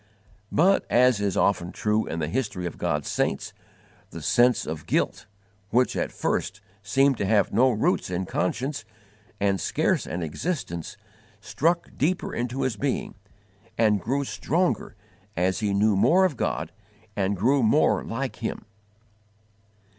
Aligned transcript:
But, 0.51 0.83
as 0.89 1.21
is 1.21 1.37
often 1.37 1.71
true 1.71 2.07
in 2.07 2.17
the 2.17 2.27
history 2.27 2.65
of 2.65 2.79
God's 2.79 3.07
saints, 3.07 3.53
the 4.09 4.23
sense 4.23 4.65
of 4.65 4.87
guilt, 4.87 5.27
which 5.69 5.95
at 5.95 6.11
first 6.11 6.59
seemed 6.81 7.19
to 7.19 7.25
have 7.27 7.53
no 7.53 7.69
roots 7.69 8.09
in 8.09 8.25
conscience 8.25 8.83
and 9.39 9.61
scarce 9.61 10.07
an 10.07 10.23
existence, 10.23 10.97
struck 11.39 11.95
deeper 11.95 12.33
into 12.33 12.63
his 12.63 12.77
being 12.77 13.13
and 13.77 14.01
grew 14.01 14.23
stronger 14.23 14.95
as 15.37 15.59
he 15.59 15.71
knew 15.71 15.95
more 15.95 16.25
of 16.25 16.35
God 16.35 16.71
and 17.15 17.37
grew 17.37 17.61
more 17.61 18.03
like 18.03 18.37
Him. 18.37 18.65